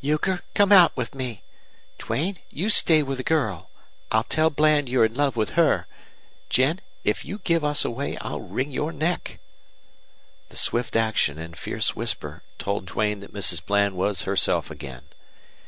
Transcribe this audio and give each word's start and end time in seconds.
"Euchre, 0.00 0.42
come 0.52 0.72
out 0.72 0.90
with 0.96 1.14
me! 1.14 1.44
Duane, 1.96 2.40
you 2.50 2.68
stay 2.68 3.04
with 3.04 3.18
the 3.18 3.22
girl! 3.22 3.70
I'll 4.10 4.24
tell 4.24 4.50
Bland 4.50 4.88
you're 4.88 5.04
in 5.04 5.14
love 5.14 5.36
with 5.36 5.50
her. 5.50 5.86
Jen, 6.50 6.80
if 7.04 7.24
you 7.24 7.38
give 7.38 7.62
us 7.62 7.84
away 7.84 8.18
I'll 8.20 8.40
wring 8.40 8.72
your 8.72 8.90
neck." 8.90 9.38
The 10.48 10.56
swift 10.56 10.96
action 10.96 11.38
and 11.38 11.56
fierce 11.56 11.94
whisper 11.94 12.42
told 12.58 12.86
Duane 12.86 13.20
that 13.20 13.32
Mrs. 13.32 13.64
Bland 13.64 13.94
was 13.94 14.22
herself 14.22 14.72
again. 14.72 15.04